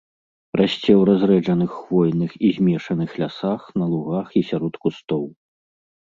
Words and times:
Расце 0.59 0.91
ў 0.91 1.01
разрэджаных 1.09 1.71
хвойных 1.81 2.31
і 2.49 2.49
змешаных 2.55 3.09
лясах, 3.25 3.61
на 3.81 3.85
лугах 3.91 4.27
і 4.41 4.43
сярод 4.53 4.73
кустоў. 4.87 5.23